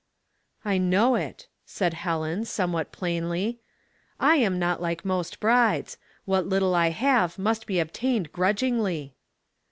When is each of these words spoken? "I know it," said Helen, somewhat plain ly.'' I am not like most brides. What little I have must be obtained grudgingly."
"I 0.65 0.79
know 0.79 1.13
it," 1.13 1.47
said 1.63 1.93
Helen, 1.93 2.43
somewhat 2.45 2.91
plain 2.91 3.29
ly.'' 3.29 3.57
I 4.33 4.37
am 4.37 4.57
not 4.57 4.81
like 4.81 5.05
most 5.05 5.39
brides. 5.39 5.99
What 6.25 6.47
little 6.47 6.73
I 6.73 6.89
have 6.89 7.37
must 7.37 7.67
be 7.67 7.79
obtained 7.79 8.31
grudgingly." 8.31 9.13